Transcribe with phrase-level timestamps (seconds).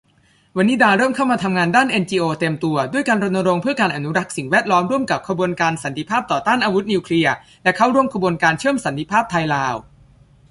[0.57, 9.75] วนิดาเริ่มเข้ามาทำงานด้านเอ็นจีโอเต็มตัว ด้วยการรณรงค์เพื่อการอนุรักษ์สิ่งแวดล้อมร่วมกับขบวนการสันติภาพต่อต้าน อาวุธนิวเคลียร์ และเข้าร่วมขบวนการเชื่อมสันติภาพไทยลาว